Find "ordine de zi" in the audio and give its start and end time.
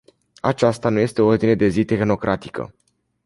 1.25-1.85